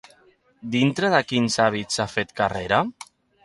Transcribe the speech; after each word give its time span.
Dintre 0.75 1.11
de 1.15 1.21
quins 1.33 1.59
àmbits 1.67 2.03
ha 2.05 2.09
fet 2.17 2.35
carrera? 2.43 2.85